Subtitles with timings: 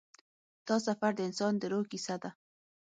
[0.67, 2.29] دا سفر د انسان د روح کیسه ده.